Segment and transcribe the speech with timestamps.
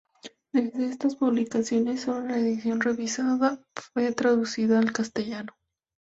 [0.51, 3.63] De estas publicaciones sólo la edición revisada
[3.93, 5.53] fue traducida al castellano.